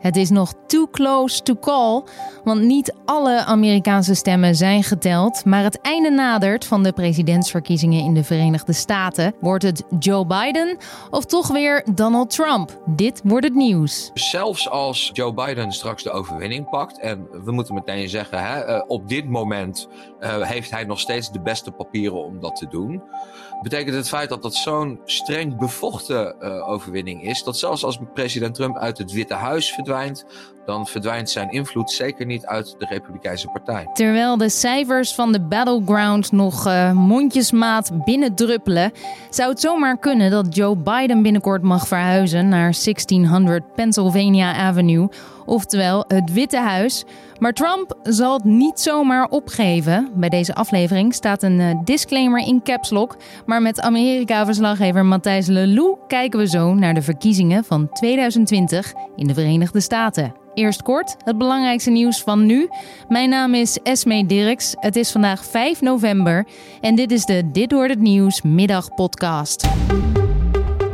[0.00, 2.02] Het is nog too close to call,
[2.44, 5.44] want niet alle Amerikaanse stemmen zijn geteld.
[5.44, 9.34] Maar het einde nadert van de presidentsverkiezingen in de Verenigde Staten.
[9.40, 10.76] Wordt het Joe Biden
[11.10, 12.82] of toch weer Donald Trump?
[12.86, 14.10] Dit wordt het nieuws.
[14.14, 18.82] Zelfs als Joe Biden straks de overwinning pakt, en we moeten meteen zeggen, hè, eh,
[18.86, 19.88] op dit moment
[20.20, 23.02] uh, heeft hij nog steeds de beste papieren om dat te doen.
[23.62, 28.54] Betekent het feit dat dat zo'n streng bevochten uh, overwinning is, dat zelfs als president
[28.54, 30.24] Trump uit het Witte Huis verdwijnt,
[30.66, 33.88] dan verdwijnt zijn invloed zeker niet uit de Republikeinse Partij.
[33.92, 38.92] Terwijl de cijfers van de Battleground nog uh, mondjesmaat binnendruppelen,
[39.30, 45.08] zou het zomaar kunnen dat Joe Biden binnenkort mag verhuizen naar 1600 Pennsylvania Avenue,
[45.46, 47.04] oftewel het Witte Huis.
[47.38, 50.10] Maar Trump zal het niet zomaar opgeven.
[50.14, 53.16] Bij deze aflevering staat een uh, disclaimer in caps lock,
[53.46, 59.34] maar met Amerika-verslaggever Matthijs Lelou kijken we zo naar de verkiezingen van 2020 in de
[59.34, 60.34] Verenigde Staten.
[60.54, 62.68] Eerst kort, het belangrijkste nieuws van nu.
[63.08, 64.74] Mijn naam is Esme Dirks.
[64.78, 66.46] Het is vandaag 5 november
[66.80, 69.68] en dit is de Dit wordt het nieuws middagpodcast.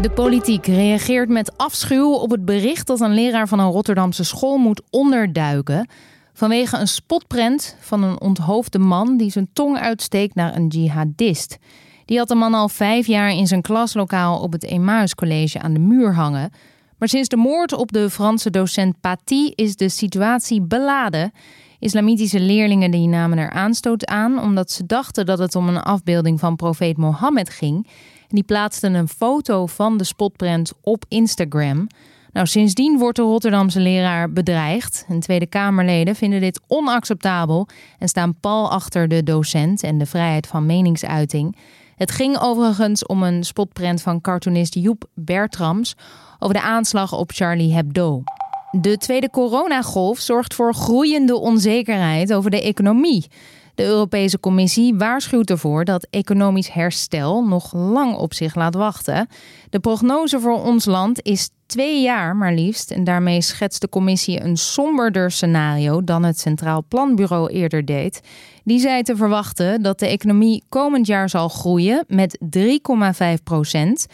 [0.01, 4.57] De politiek reageert met afschuw op het bericht dat een leraar van een Rotterdamse school
[4.57, 5.89] moet onderduiken
[6.33, 11.59] vanwege een spotprent van een onthoofde man die zijn tong uitsteekt naar een jihadist.
[12.05, 15.73] Die had de man al vijf jaar in zijn klaslokaal op het Emmaus College aan
[15.73, 16.51] de muur hangen.
[16.99, 21.33] Maar sinds de moord op de Franse docent Paty is de situatie beladen.
[21.79, 26.41] Islamitische leerlingen die namen er aanstoot aan omdat ze dachten dat het om een afbeelding
[26.41, 27.87] van profeet Mohammed ging.
[28.21, 31.87] En die plaatsten een foto van de spotprent op Instagram.
[32.33, 35.05] Nou, sindsdien wordt de Rotterdamse leraar bedreigd.
[35.09, 40.47] En Tweede Kamerleden vinden dit onacceptabel en staan pal achter de docent en de vrijheid
[40.47, 41.57] van meningsuiting.
[41.97, 45.97] Het ging overigens om een spotprent van cartoonist Joep Bertrams
[46.39, 48.23] over de aanslag op Charlie Hebdo.
[48.71, 53.27] De tweede coronagolf zorgt voor groeiende onzekerheid over de economie.
[53.75, 59.29] De Europese Commissie waarschuwt ervoor dat economisch herstel nog lang op zich laat wachten.
[59.71, 62.91] De prognose voor ons land is twee jaar maar liefst.
[62.91, 68.21] En daarmee schetst de commissie een somberder scenario dan het Centraal Planbureau eerder deed.
[68.65, 74.07] Die zei te verwachten dat de economie komend jaar zal groeien met 3,5 procent.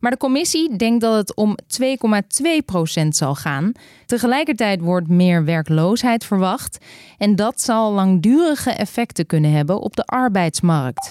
[0.00, 1.56] Maar de commissie denkt dat het om
[3.02, 3.72] 2,2% zal gaan.
[4.06, 6.84] Tegelijkertijd wordt meer werkloosheid verwacht
[7.18, 11.08] en dat zal langdurige effecten kunnen hebben op de arbeidsmarkt.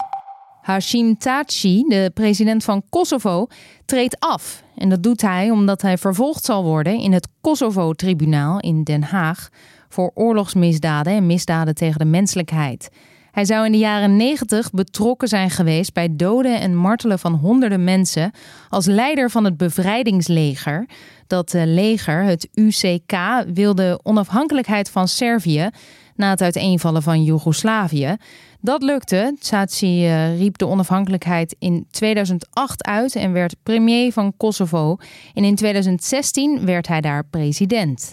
[0.62, 3.48] Hashim Taci, de president van Kosovo,
[3.86, 4.64] treedt af.
[4.80, 9.50] En dat doet hij omdat hij vervolgd zal worden in het Kosovo-tribunaal in Den Haag
[9.90, 12.90] voor oorlogsmisdaden en misdaden tegen de menselijkheid.
[13.32, 17.84] Hij zou in de jaren 90 betrokken zijn geweest bij doden en martelen van honderden
[17.84, 18.32] mensen
[18.70, 20.86] als leider van het bevrijdingsleger.
[21.28, 25.70] Dat eh, leger, het UCK, wilde onafhankelijkheid van Servië
[26.16, 28.16] na het uiteenvallen van Joegoslavië.
[28.62, 29.36] Dat lukte.
[29.40, 34.98] Tsaatsi uh, riep de onafhankelijkheid in 2008 uit en werd premier van Kosovo.
[35.34, 38.10] En in 2016 werd hij daar president.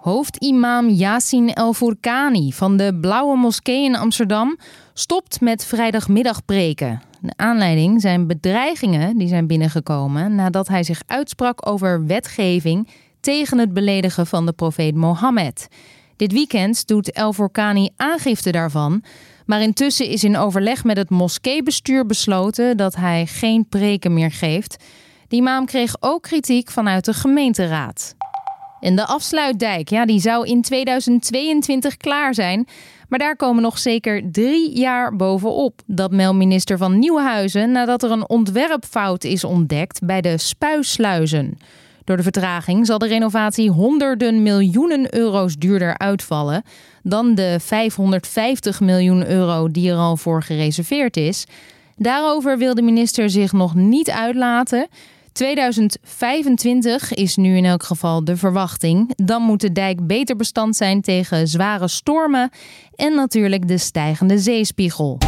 [0.00, 4.58] Hoofdimam Yasin El Fourkani van de Blauwe Moskee in Amsterdam
[4.92, 7.02] stopt met vrijdagmiddag preken.
[7.20, 12.88] De aanleiding zijn bedreigingen die zijn binnengekomen nadat hij zich uitsprak over wetgeving
[13.20, 15.68] tegen het beledigen van de profeet Mohammed.
[16.16, 19.02] Dit weekend doet El Fourkani aangifte daarvan,
[19.46, 24.84] maar intussen is in overleg met het moskeebestuur besloten dat hij geen preken meer geeft.
[25.28, 28.14] Die imam kreeg ook kritiek vanuit de gemeenteraad.
[28.80, 32.68] En de afsluitdijk, ja, die zou in 2022 klaar zijn.
[33.08, 35.80] Maar daar komen nog zeker drie jaar bovenop.
[35.86, 41.58] Dat meldt minister van Nieuwenhuizen nadat er een ontwerpfout is ontdekt bij de spuisluizen.
[42.04, 46.62] Door de vertraging zal de renovatie honderden miljoenen euro's duurder uitvallen
[47.02, 51.46] dan de 550 miljoen euro die er al voor gereserveerd is.
[51.96, 54.88] Daarover wil de minister zich nog niet uitlaten.
[55.32, 59.12] 2025 is nu in elk geval de verwachting.
[59.16, 62.50] Dan moet de dijk beter bestand zijn tegen zware stormen
[62.94, 65.18] en natuurlijk de stijgende zeespiegel.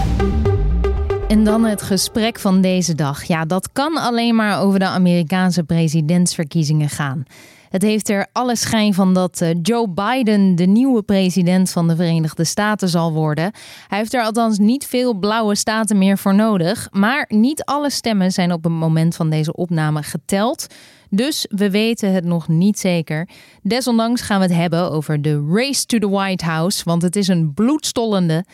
[1.29, 3.25] En dan het gesprek van deze dag.
[3.25, 7.25] Ja, dat kan alleen maar over de Amerikaanse presidentsverkiezingen gaan.
[7.71, 11.97] Het heeft er alle schijn van dat eh, Joe Biden de nieuwe president van de
[11.97, 13.53] Verenigde Staten zal worden.
[13.89, 16.89] Hij heeft er althans niet veel blauwe staten meer voor nodig.
[16.91, 20.67] Maar niet alle stemmen zijn op het moment van deze opname geteld.
[21.11, 23.29] Dus we weten het nog niet zeker.
[23.63, 27.29] Desondanks gaan we het hebben over de race to the White House, want het is
[27.29, 28.45] een bloedstollende.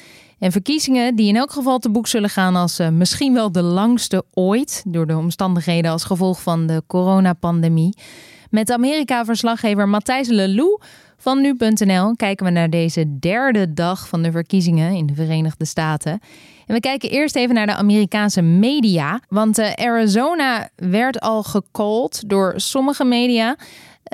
[0.40, 3.62] En verkiezingen die in elk geval te boek zullen gaan als uh, misschien wel de
[3.62, 7.96] langste ooit, door de omstandigheden als gevolg van de coronapandemie.
[8.50, 10.78] Met Amerika-verslaggever Matthijs Lelou
[11.16, 16.12] van nu.nl kijken we naar deze derde dag van de verkiezingen in de Verenigde Staten.
[16.66, 19.20] En we kijken eerst even naar de Amerikaanse media.
[19.28, 23.56] Want uh, Arizona werd al gecalled door sommige media.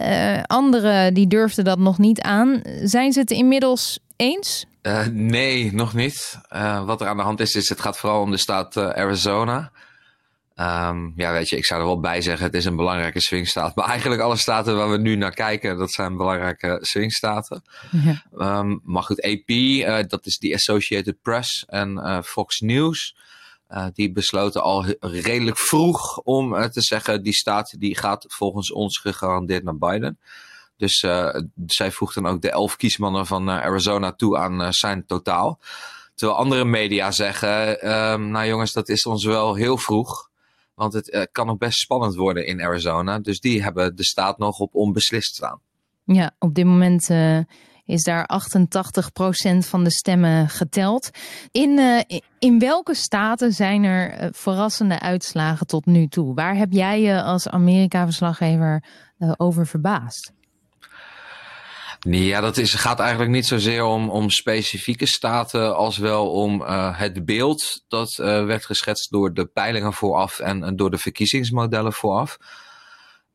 [0.00, 2.62] Uh, anderen die durfden dat nog niet aan.
[2.82, 4.66] Zijn ze het inmiddels eens?
[4.82, 6.38] Uh, nee, nog niet.
[6.84, 9.72] wat er aan de hand is, is het gaat vooral om de staat Arizona.
[10.58, 13.74] Um, ja, weet je, ik zou er wel bij zeggen, het is een belangrijke swingstaat.
[13.76, 17.62] Maar eigenlijk alle staten waar we nu naar kijken, dat zijn belangrijke swingstaten.
[17.90, 18.58] Ja.
[18.58, 23.16] Um, maar goed, AP, dat is die Associated Press en Fox News.
[23.92, 29.64] Die besloten al redelijk vroeg om te zeggen, die staat die gaat volgens ons gegarandeerd
[29.64, 30.18] naar Biden.
[30.76, 30.99] Dus
[31.67, 35.58] zij voegden ook de elf kiesmannen van Arizona toe aan zijn totaal.
[36.14, 40.31] Terwijl andere media zeggen, um, nou jongens, dat is ons wel heel vroeg.
[40.75, 43.19] Want het kan nog best spannend worden in Arizona.
[43.19, 45.61] Dus die hebben de staat nog op onbeslist staan.
[46.05, 47.11] Ja, op dit moment
[47.84, 48.28] is daar
[49.55, 51.11] 88% van de stemmen geteld.
[51.50, 52.05] In,
[52.38, 56.34] in welke staten zijn er verrassende uitslagen tot nu toe?
[56.34, 58.84] Waar heb jij je als Amerika-verslaggever
[59.37, 60.32] over verbaasd?
[62.00, 66.98] Ja, dat is, gaat eigenlijk niet zozeer om, om specifieke staten als wel om uh,
[66.98, 71.93] het beeld dat uh, werd geschetst door de peilingen vooraf en, en door de verkiezingsmodellen
[71.93, 72.37] vooraf.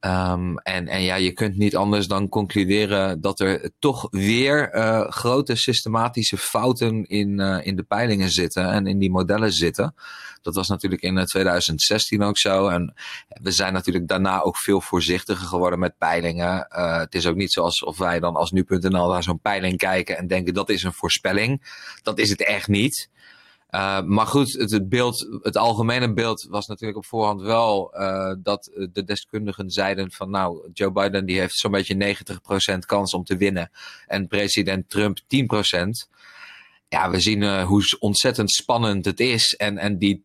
[0.05, 5.09] Um, en, en ja, je kunt niet anders dan concluderen dat er toch weer uh,
[5.09, 9.95] grote systematische fouten in, uh, in de peilingen zitten en in die modellen zitten.
[10.41, 12.67] Dat was natuurlijk in 2016 ook zo.
[12.67, 12.93] En
[13.27, 16.65] we zijn natuurlijk daarna ook veel voorzichtiger geworden met peilingen.
[16.69, 20.27] Het is ook niet zoals of wij dan als nu.nl naar zo'n peiling kijken en
[20.27, 21.61] denken dat is een voorspelling.
[22.03, 23.09] Dat is het echt niet.
[23.71, 28.33] Uh, maar goed, het, het, beeld, het algemene beeld was natuurlijk op voorhand wel uh,
[28.37, 32.15] dat de deskundigen zeiden van nou, Joe Biden die heeft zo'n beetje
[32.75, 33.71] 90% kans om te winnen
[34.07, 35.23] en president Trump 10%.
[36.87, 40.23] Ja, we zien hoe ontzettend spannend het is en, en die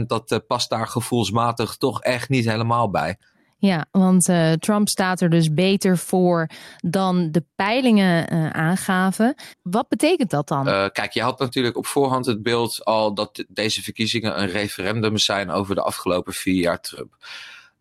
[0.06, 3.18] dat past daar gevoelsmatig toch echt niet helemaal bij.
[3.62, 6.50] Ja, want uh, Trump staat er dus beter voor
[6.80, 9.34] dan de peilingen uh, aangaven.
[9.62, 10.68] Wat betekent dat dan?
[10.68, 15.18] Uh, kijk, je had natuurlijk op voorhand het beeld al dat deze verkiezingen een referendum
[15.18, 17.16] zijn over de afgelopen vier jaar Trump.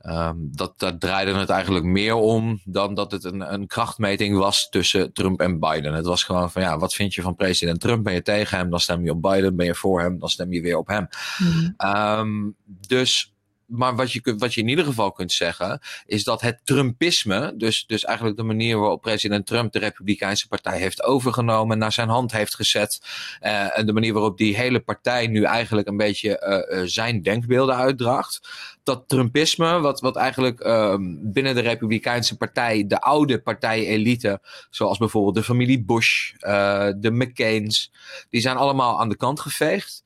[0.02, 4.70] Um, dat, dat draaide het eigenlijk meer om dan dat het een, een krachtmeting was
[4.70, 5.94] tussen Trump en Biden.
[5.94, 8.04] Het was gewoon van ja, wat vind je van president Trump?
[8.04, 8.70] Ben je tegen hem?
[8.70, 9.56] Dan stem je op Biden.
[9.56, 10.20] Ben je voor hem?
[10.20, 11.08] Dan stem je weer op hem.
[11.38, 11.74] Mm.
[11.78, 12.56] Um,
[12.88, 13.34] dus
[13.72, 17.86] maar wat je, wat je in ieder geval kunt zeggen, is dat het Trumpisme, dus,
[17.88, 22.32] dus eigenlijk de manier waarop president Trump de Republikeinse Partij heeft overgenomen, naar zijn hand
[22.32, 23.02] heeft gezet,
[23.42, 27.22] uh, en de manier waarop die hele partij nu eigenlijk een beetje uh, uh, zijn
[27.22, 28.50] denkbeelden uitdraagt,
[28.84, 35.36] dat Trumpisme, wat, wat eigenlijk ehm, binnen de Republikeinse Partij, de oude partij-elite, zoals bijvoorbeeld
[35.36, 37.92] de familie Bush, de McCain's,
[38.30, 40.04] die zijn allemaal aan de kant geveegd.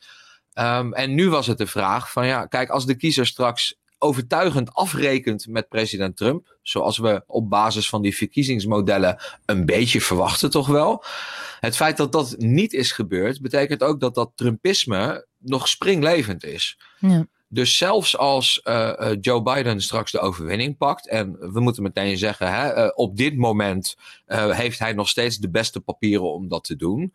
[0.59, 4.73] Um, en nu was het de vraag van ja, kijk, als de kiezer straks overtuigend
[4.73, 10.67] afrekent met president Trump, zoals we op basis van die verkiezingsmodellen een beetje verwachten toch
[10.67, 11.03] wel.
[11.59, 16.77] Het feit dat dat niet is gebeurd, betekent ook dat dat Trumpisme nog springlevend is.
[16.99, 17.27] Ja.
[17.47, 22.17] Dus zelfs als uh, uh, Joe Biden straks de overwinning pakt, en we moeten meteen
[22.17, 23.95] zeggen, hè, uh, op dit moment
[24.49, 27.13] heeft hij nog steeds de beste papieren om dat te doen.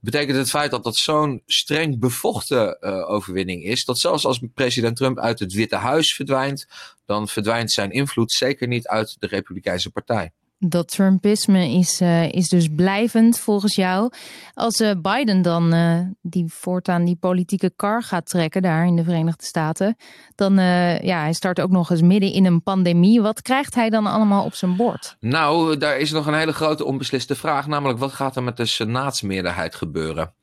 [0.00, 5.18] Betekent het feit dat dat zo'n streng bevochten overwinning is, dat zelfs als president Trump
[5.18, 6.66] uit het Witte Huis verdwijnt,
[7.06, 10.32] dan verdwijnt zijn invloed zeker niet uit de Republikeinse Partij.
[10.58, 14.12] Dat Trumpisme is, uh, is dus blijvend volgens jou.
[14.54, 19.04] Als uh, Biden dan uh, die voortaan die politieke kar gaat trekken daar in de
[19.04, 19.96] Verenigde Staten,
[20.34, 20.54] dan
[21.02, 23.20] ja, hij start ook nog eens midden in een pandemie.
[23.20, 25.16] Wat krijgt hij dan allemaal op zijn bord?
[25.20, 28.66] Nou, daar is nog een hele grote onbesliste vraag, namelijk wat gaat er met de
[28.66, 30.34] senaatsmeerderheid gebeuren?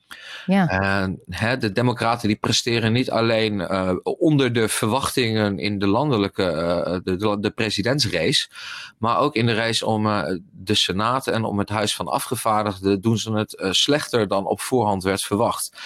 [0.45, 0.67] Ja.
[0.67, 1.21] En
[1.59, 7.39] de Democraten die presteren niet alleen uh, onder de verwachtingen in de landelijke, uh, de,
[7.39, 8.49] de, presidentsrace,
[8.97, 13.01] maar ook in de race om uh, de Senaat en om het Huis van Afgevaardigden
[13.01, 15.77] doen ze het slechter dan op voorhand werd verwacht.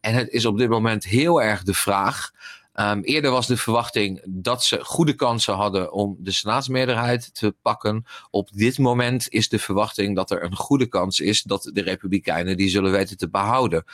[0.00, 2.30] En het is op dit moment heel erg de vraag
[2.74, 8.06] Um, eerder was de verwachting dat ze goede kansen hadden om de senaatsmeerderheid te pakken.
[8.30, 12.56] Op dit moment is de verwachting dat er een goede kans is dat de Republikeinen
[12.56, 13.84] die zullen weten te behouden.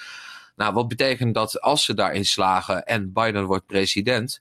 [0.56, 4.40] Nou, wat betekent dat als ze daarin slagen en Biden wordt president?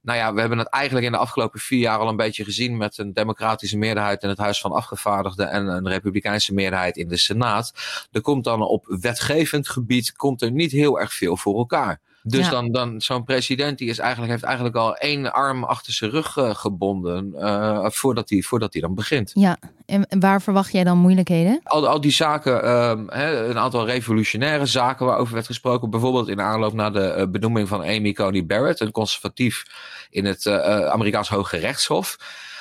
[0.00, 2.76] Nou ja, we hebben het eigenlijk in de afgelopen vier jaar al een beetje gezien
[2.76, 7.16] met een democratische meerderheid in het Huis van Afgevaardigden en een republikeinse meerderheid in de
[7.16, 7.72] Senaat.
[8.10, 12.00] Er komt dan op wetgevend gebied komt er niet heel erg veel voor elkaar.
[12.22, 12.50] Dus Ja.
[12.50, 16.36] dan, dan zo'n president die is eigenlijk, heeft eigenlijk al één arm achter zijn rug
[16.36, 19.30] eh, gebonden eh, voordat hij voordat hij dan begint.
[19.34, 19.56] Ja,
[19.86, 21.60] en waar verwacht jij dan moeilijkheden?
[21.64, 25.90] Al, al die zaken, ehm, hè, een aantal revolutionaire zaken waarover werd gesproken.
[25.90, 29.62] Bijvoorbeeld in aanloop naar de eh, benoeming van Amy Coney Barrett, een conservatief
[30.10, 32.16] in het Amerikaans Hoge Rechtshof.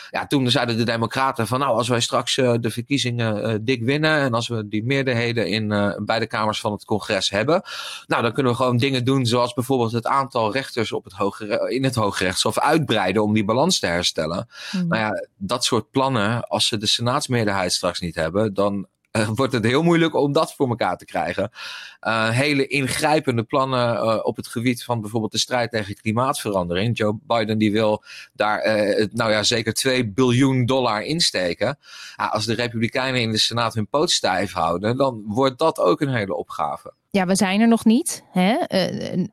[0.10, 3.84] Ja, toen zeiden de Democraten van nou, als wij straks eh, de verkiezingen eh, dik
[3.84, 7.62] winnen en als we die meerderheden in eh, beide kamers van het congres hebben,
[8.08, 11.70] nou dan kunnen we gewoon dingen doen zoals bijvoorbeeld het aantal rechters op het hoge,
[11.70, 14.48] in het uitbreiden om die balans te herstellen.
[14.72, 14.88] Mhm.
[14.88, 18.88] Nou ja, dat soort plannen, als ze de senaatsmeerderheid straks niet hebben, dan
[19.18, 21.50] eh, wordt het heel moeilijk om dat voor elkaar te krijgen.
[22.00, 26.98] Eh, hele ingrijpende plannen eh, op het gebied van bijvoorbeeld de strijd tegen klimaatverandering.
[26.98, 28.62] Joe Biden die wil daar
[29.12, 31.78] nou ja, zeker 2 biljoen dollar insteken.
[32.16, 36.14] Als de Republikeinen in de Senaat hun poot stijf houden, dan wordt dat ook een
[36.14, 36.94] hele opgave.
[37.10, 38.24] Ja, we zijn er nog niet.
[38.32, 38.56] Hè?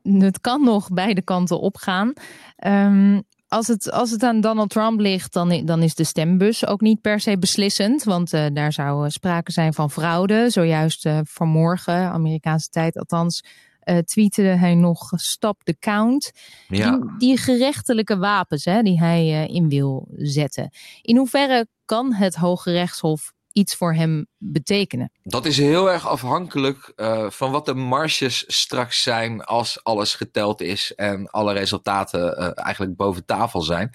[0.03, 2.13] Het kan nog beide kanten opgaan.
[2.55, 3.19] Ehm,
[3.55, 7.01] als, het, als het aan Donald Trump ligt, dan, dan is de stembus ook niet
[7.01, 8.03] per se beslissend.
[8.03, 10.49] Want eh, daar zou eh, sprake zijn van fraude.
[10.49, 13.43] Zojuist eh, vanmorgen, Amerikaanse tijd althans,
[13.79, 16.31] eh tweette hij nog stop the count.
[16.67, 16.91] Ja.
[16.91, 20.69] Die, die gerechtelijke wapens hè, die hij in wil zetten.
[21.01, 25.11] In hoeverre kan het Hoge Rechtshof iets voor hem betekenen?
[25.23, 30.61] Dat is heel erg afhankelijk eh, van wat de marges straks zijn als alles geteld
[30.61, 33.91] is en alle resultaten eh, eigenlijk boven tafel zijn.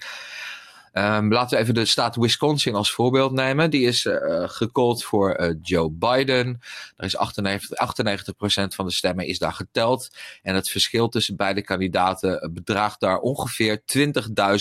[0.91, 3.69] Ehm, laten we even de staat Wisconsin als voorbeeld nemen.
[3.69, 4.07] Die is
[4.45, 6.59] gecallt voor Joe Biden.
[6.95, 10.09] Er is 98, 98% van de stemmen is daar geteld.
[10.41, 13.81] En het verschil tussen beide kandidaten bedraagt daar ongeveer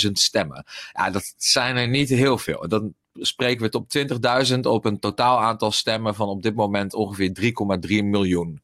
[0.05, 0.65] 20.000 stemmen.
[0.93, 2.69] Ja, dat zijn er niet heel veel.
[3.13, 7.55] Spreken we het op 20.000 op een totaal aantal stemmen van op dit moment ongeveer
[7.89, 8.63] 3,3 miljoen.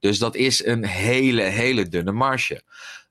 [0.00, 2.62] Dus dat is een hele, hele dunne marge.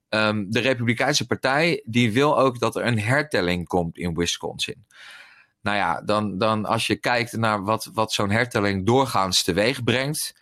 [0.09, 4.85] Ehm, de Republikeinse Partij die wil ook dat er een hertelling komt in Wisconsin.
[5.61, 10.35] Nou ja, dan, dan als je kijkt naar wat, wat zo'n hertelling doorgaans teweeg brengt.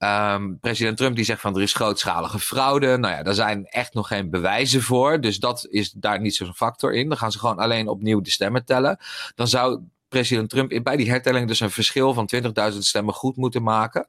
[0.00, 2.96] Ehm, president Trump die zegt van er is grootschalige fraude.
[2.96, 5.20] Nou ja, daar zijn echt nog geen bewijzen voor.
[5.20, 7.08] Dus dat is daar niet zo'n factor in.
[7.08, 8.98] Dan gaan ze gewoon alleen opnieuw de stemmen tellen.
[9.34, 9.80] Dan zou
[10.10, 12.30] president Trump bij die hertelling dus een verschil van
[12.72, 14.06] 20.000 stemmen goed moeten maken.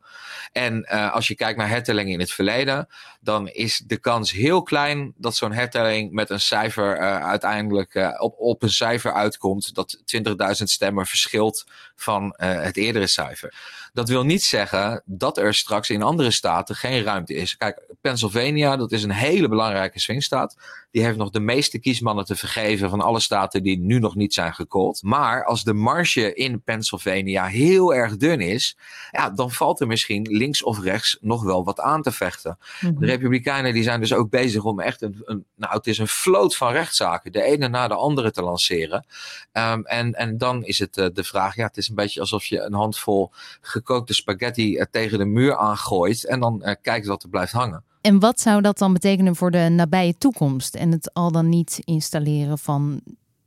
[0.52, 2.88] En uh, als je kijkt naar hertellingen in het verleden,
[3.20, 8.10] dan is de kans heel klein dat zo'n hertelling met een cijfer uh, uiteindelijk uh,
[8.18, 11.66] op, op een cijfer uitkomt dat 20.000 stemmen verschilt
[11.96, 13.54] van het eerdere cijfer.
[13.94, 17.58] Dat wil niet zeggen dat er straks in andere staten geen ruimte is.
[17.58, 20.58] Kijk, Pennsylvania, dat is een hele belangrijke swingstaat.
[20.92, 24.34] Die heeft nog de meeste kiesmannen te vergeven van alle staten die nu nog niet
[24.34, 25.04] zijn gecallt.
[25.04, 28.78] Maar als de marge in Pennsylvania heel erg dun is,
[29.12, 32.58] ja, dan valt er misschien links of rechts nog wel wat aan te vechten.
[32.82, 33.00] Mm-hmm.
[33.00, 36.08] De Republikeinen die zijn dus ook bezig om echt een, een nou, het is een
[36.08, 39.06] vloot van rechtszaken, de ene na de andere te lanceren.
[39.54, 42.46] Um, en, en dan is het uh, de vraag, ja, het is een beetje alsof
[42.46, 43.32] je een handvol
[43.62, 47.84] gekookte spaghetti uh, tegen de muur aangooit en dan uh, kijkt wat er blijft hangen.
[48.02, 51.80] En wat zou dat dan betekenen voor de nabije toekomst en het al dan niet
[51.84, 53.02] installeren van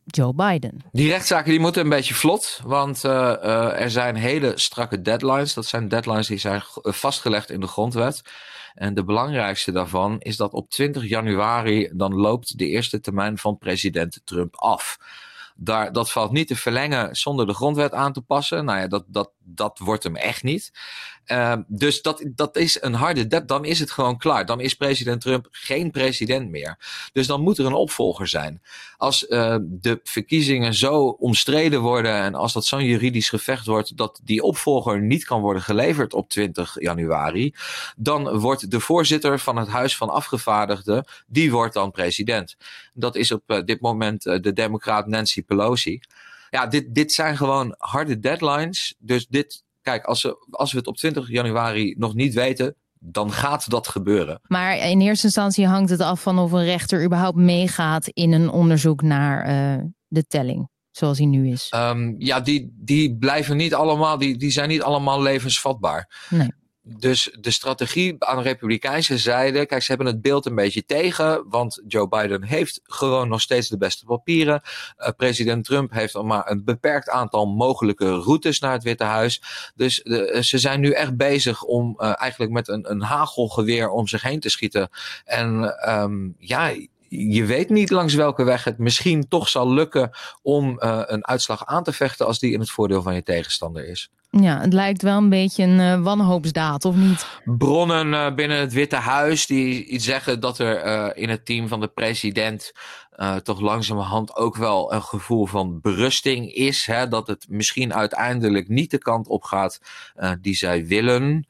[0.07, 0.85] Joe Biden?
[0.93, 5.55] Die rechtszaken die moeten een beetje vlot, want uh, uh, er zijn hele strakke deadlines.
[5.55, 8.23] Dat zijn deadlines die zijn vastgelegd in de grondwet.
[8.75, 13.59] En de belangrijkste daarvan is dat op 20 januari dan loopt de eerste termijn van
[13.59, 14.99] president Trump af.
[15.57, 18.65] Daar, dat valt niet te verlengen zonder de grondwet aan te passen.
[18.65, 20.71] Nou ja, dat, dat, dat wordt hem echt niet.
[21.27, 23.45] Uh, dus dat, dat is een harde.
[23.45, 24.47] Dan is het gewoon klaar.
[24.47, 26.79] Dan is president Trump geen president meer.
[27.13, 28.63] Dus dan moet er een opvolger zijn.
[28.97, 34.21] Als uh, de verkiezingen zo omstreden worden en als dat zo'n juridisch gevecht wordt dat
[34.23, 37.55] die opvolger niet kan worden geleverd op 20 januari,
[37.97, 42.57] dan wordt de voorzitter van het Huis van Afgevaardigden, die wordt dan president.
[42.95, 46.01] Dat is op uh, dit moment de democraat Nancy Pelosi.
[46.55, 48.95] Ja, dit, dit zijn gewoon harde deadlines.
[48.99, 53.33] Dus dit, kijk, als, we, als we het op 20 januari nog niet weten, dan
[53.33, 54.41] gaat dat gebeuren.
[54.43, 58.49] Maar in eerste instantie hangt het af van of een rechter überhaupt meegaat in een
[58.49, 60.69] onderzoek naar uh, de telling.
[60.91, 61.73] Zoals hij nu is.
[61.77, 66.27] Um, ja, die, die blijven niet allemaal, die, die zijn niet allemaal levensvatbaar.
[66.31, 66.49] Nee.
[66.87, 71.49] Dus de strategie aan de Republikeinse zijde, kijk, ze hebben het beeld een beetje tegen,
[71.49, 74.63] want Joe Biden heeft gewoon nog steeds de beste papieren.
[74.99, 79.43] Uh, president Trump heeft al maar een beperkt aantal mogelijke routes naar het Witte Huis.
[79.75, 84.07] Dus de, ze zijn nu echt bezig om uh, eigenlijk met een, een hagelgeweer om
[84.07, 84.89] zich heen te schieten.
[85.25, 86.73] En um, ja,
[87.19, 90.11] je weet niet langs welke weg het misschien toch zal lukken
[90.43, 93.89] om uh, een uitslag aan te vechten als die in het voordeel van je tegenstander
[93.89, 94.11] is.
[94.31, 97.27] Ja, het lijkt wel een beetje een uh, wanhoopsdaad, of niet?
[97.45, 101.69] Bronnen uh, binnen het Witte Huis die iets zeggen dat er uh, in het team
[101.69, 102.73] van de president
[103.43, 106.87] toch langzamerhand ook wel een gevoel van berusting is.
[106.87, 109.81] Hè, dat het misschien uiteindelijk niet de kant op gaat
[110.41, 111.47] die zij willen.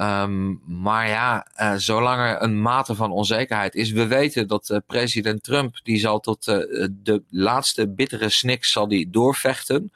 [0.00, 3.90] Um, maar ja, uh, zolang er een mate van onzekerheid is.
[3.90, 8.88] We weten dat uh, president Trump, die zal tot uh, de laatste bittere snik zal
[8.88, 9.92] die doorvechten.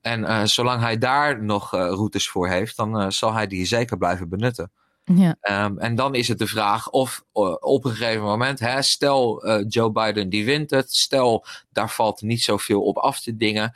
[0.00, 4.70] En zolang hij daar nog routes voor heeft, dan zal hij die zeker blijven benutten.
[5.16, 5.64] Ja.
[5.64, 7.24] Um, en dan is het de vraag of
[7.60, 12.42] op een gegeven moment, hè, stel Joe Biden die wint het, stel daar valt niet
[12.42, 13.72] zoveel op af te dingen,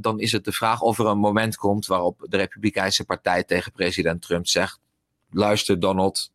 [0.00, 3.72] dan is het de vraag of er een moment komt waarop de Republikeinse Partij tegen
[3.72, 4.80] president Trump zegt,
[5.30, 6.30] luister Donald,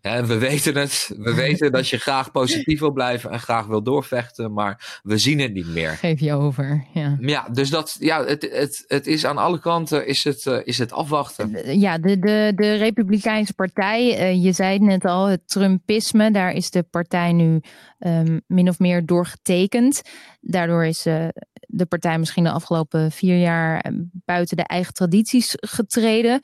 [0.00, 1.14] we weten het.
[1.16, 5.40] We weten dat je graag positief wil blijven en graag wil doorvechten, maar we zien
[5.40, 5.90] het niet meer.
[5.90, 7.16] Geef je over, ja.
[7.20, 10.78] Ja, dus dat, ja, het, het, het is aan alle kanten is het, uh, is
[10.78, 11.78] het afwachten.
[11.80, 16.52] Ja, de, de, de Republikeinse Partij, uh, je zei het net al, het Trumpisme, daar
[16.52, 17.60] is de partij nu
[17.98, 20.02] um, min of meer doorgetekend.
[20.40, 21.28] Daardoor is uh,
[21.60, 23.92] de partij misschien de afgelopen vier jaar
[24.24, 26.40] buiten de eigen tradities getreden.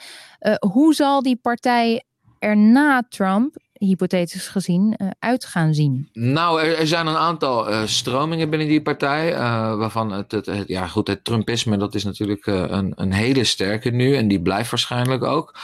[0.59, 2.03] Hoe zal die partij
[2.39, 6.09] er na Trump, hypothetisch gezien, uh, uit gaan zien?
[6.13, 9.33] Nou, er, zijn een aantal uh, stromingen binnen die partij.
[9.77, 14.17] waarvan het, het, ja, goed, het Trumpisme, dat is natuurlijk een, een hele sterke nu.
[14.17, 15.59] En die blijft waarschijnlijk ook.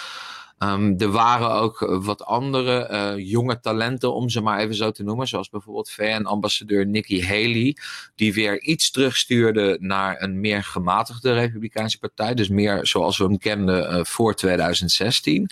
[0.59, 5.29] Um, er waren ook wat andere jonge talenten, om ze maar even zo te noemen.
[5.29, 7.77] Zoals bijvoorbeeld VN-ambassadeur Nikki Haley.
[8.15, 12.35] Die weer iets terugstuurde naar een meer gematigde Republikeinse partij.
[12.35, 15.51] Dus meer zoals we hem kenden voor 2016.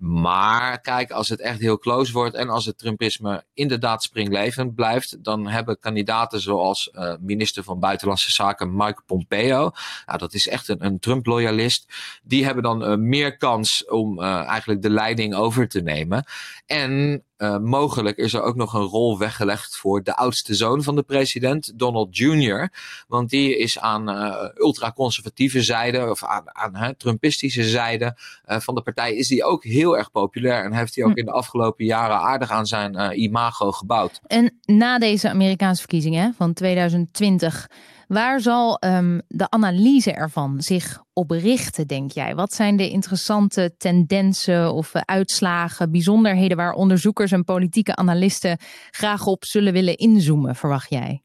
[0.00, 5.24] Maar kijk, als het echt heel close wordt en als het Trumpisme inderdaad springlevend blijft,
[5.24, 9.70] dan hebben kandidaten zoals uh, minister van Buitenlandse Zaken Mike Pompeo,
[10.06, 11.92] nou, dat is echt een, een Trump-loyalist,
[12.22, 16.24] die hebben dan uh, meer kans om uh, eigenlijk de leiding over te nemen.
[16.66, 20.94] En uh, mogelijk is er ook nog een rol weggelegd voor de oudste zoon van
[20.96, 22.72] de president, Donald Jr.
[23.08, 28.16] Want die is aan uh, ultraconservatieve zijde, of aan, aan hè, Trumpistische zijde
[28.46, 30.64] uh, van de partij, is die ook heel erg populair.
[30.64, 31.18] En heeft hij ook hm.
[31.18, 34.20] in de afgelopen jaren aardig aan zijn imago gebouwd.
[34.26, 37.68] En na deze Amerikaanse verkiezingen van 2020
[38.10, 42.34] Waar zal um, de analyse ervan zich op richten, denk jij?
[42.34, 48.58] Wat zijn de interessante tendensen of uh, uitslagen, bijzonderheden waar onderzoekers en politieke analisten
[48.90, 51.22] graag op zullen willen inzoomen, verwacht jij?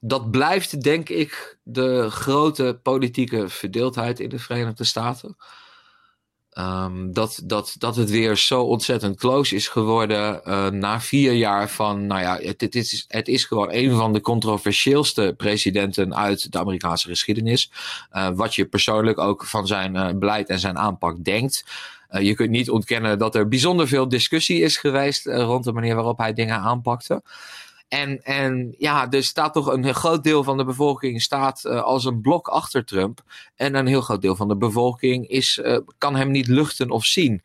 [0.00, 5.36] Dat blijft, denk ik, de grote politieke verdeeldheid in de Verenigde Staten.
[6.58, 11.70] Um, dat, dat, dat het weer zo ontzettend close is geworden uh, na vier jaar
[11.70, 16.58] van, nou ja, het, is, het is gewoon een van de controversieelste presidenten uit de
[16.58, 17.70] Amerikaanse geschiedenis.
[18.12, 21.64] Uh, wat je persoonlijk ook van zijn uh, beleid en zijn aanpak denkt.
[22.10, 26.18] je kunt niet ontkennen dat er bijzonder veel discussie is geweest rond de manier waarop
[26.18, 27.22] hij dingen aanpakte.
[27.88, 32.04] En, en ja, er staat toch een groot deel van de bevolking staat uh, als
[32.04, 33.22] een blok achter Trump.
[33.54, 37.04] En een heel groot deel van de bevolking is, uh, kan hem niet luchten of
[37.04, 37.42] zien.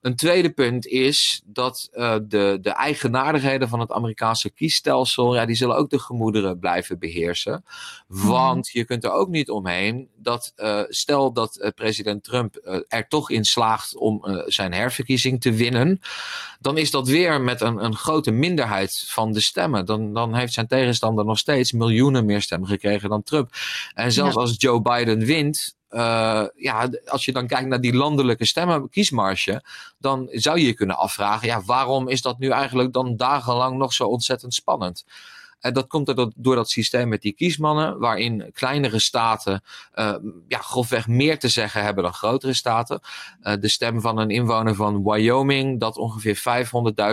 [0.00, 5.56] Een tweede punt is dat uh, de, de eigenaardigheden van het Amerikaanse kiesstelsel, ja, die
[5.56, 7.64] zullen ook de gemoederen blijven beheersen.
[8.08, 8.26] Mhm.
[8.26, 13.08] Want je kunt er ook niet omheen dat, uh, stel dat uh, president Trump er
[13.08, 16.00] toch in slaagt om zijn herverkiezing te winnen,
[16.60, 19.86] dan is dat weer met een, een grote minderheid van de stemmen.
[19.86, 23.50] Dan, dan heeft zijn tegenstander nog steeds miljoenen meer stemmen gekregen dan Trump.
[23.94, 24.40] En zelfs ja.
[24.40, 29.62] als Joe Biden wint, uh, ja, als je dan kijkt naar die landelijke stemmenkiesmarge,
[29.98, 33.92] dan zou je je kunnen afvragen, ja, waarom is dat nu eigenlijk dan dagenlang nog
[33.92, 35.04] zo ontzettend spannend?
[35.60, 39.62] Dat komt door dat systeem met die kiesmannen, waarin kleinere staten
[39.94, 40.14] uh,
[40.48, 43.00] ja, grofweg meer te zeggen hebben dan grotere staten.
[43.42, 46.66] Uh, de stem van een inwoner van Wyoming, dat ongeveer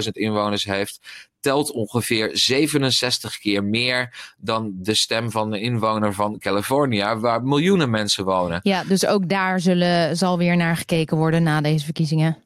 [0.05, 0.99] 500.000 inwoners heeft,
[1.39, 7.89] telt ongeveer 67 keer meer dan de stem van de inwoner van Californië, waar miljoenen
[7.89, 8.59] mensen wonen.
[8.63, 12.37] Ja, dus ook daar zullen, zal weer naar gekeken worden na deze verkiezingen.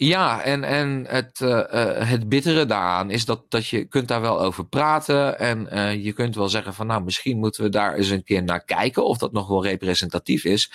[0.00, 1.64] Ja, en, en het, uh, uh,
[2.08, 5.38] het bittere daaraan is dat, dat je kunt daar wel over praten.
[5.38, 8.42] En uh, je kunt wel zeggen van nou, misschien moeten we daar eens een keer
[8.42, 10.72] naar kijken of dat nog wel representatief is.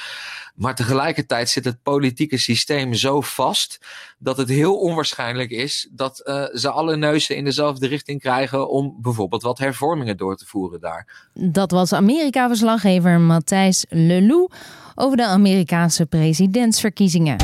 [0.56, 3.80] Maar tegelijkertijd zit het politieke systeem zo vast
[4.18, 6.18] dat het heel onwaarschijnlijk is dat
[6.54, 11.30] ze alle neuzen in dezelfde richting krijgen om bijvoorbeeld wat hervormingen door te voeren daar.
[11.34, 14.50] Dat was Amerika-verslaggever Matthijs Lelou
[14.96, 17.38] over de Amerikaanse presidentsverkiezingen.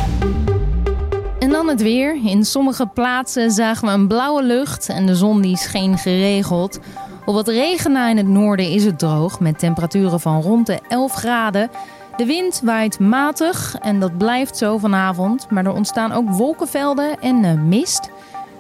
[1.50, 2.16] En dan het weer.
[2.26, 6.80] In sommige plaatsen zagen we een blauwe lucht en de zon die scheen geregeld.
[7.26, 11.14] Op wat regen in het noorden is het droog met temperaturen van rond de 11
[11.14, 11.70] graden.
[12.18, 17.44] De wind waait matig en dat blijft zo vanavond, maar er ontstaan ook wolkenvelden en
[17.44, 18.10] uh, mist.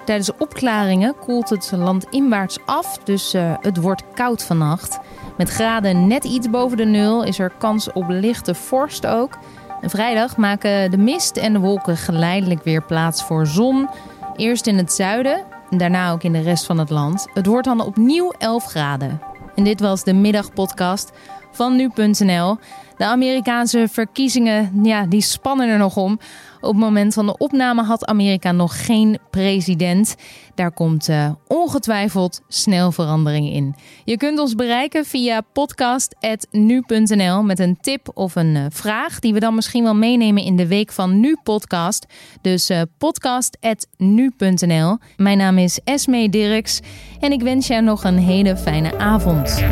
[0.05, 4.99] Tijdens opklaringen koelt het land inwaarts af, dus uh, het wordt koud vannacht.
[5.37, 9.37] Met graden net iets boven de nul is er kans op lichte vorst ook.
[9.81, 13.89] En vrijdag maken de mist en de wolken geleidelijk weer plaats voor zon.
[14.35, 17.27] Eerst in het zuiden en daarna ook in de rest van het land.
[17.33, 19.21] Het wordt dan opnieuw 11 graden.
[19.55, 21.11] En dit was de middagpodcast
[21.51, 22.57] van nu.nl.
[22.97, 26.19] De Amerikaanse verkiezingen, ja, die spannen er nog om.
[26.61, 30.15] Op het moment van de opname had Amerika nog geen president.
[30.55, 33.75] Daar komt uh, ongetwijfeld snel verandering in.
[34.03, 39.39] Je kunt ons bereiken via podcast.nu.nl met een tip of een uh, vraag die we
[39.39, 42.05] dan misschien wel meenemen in de week van Nu Podcast.
[42.41, 44.97] Dus uh, podcast.nu.nl.
[45.17, 46.79] Mijn naam is Esme Dirks
[47.19, 49.63] en ik wens jou nog een hele fijne avond.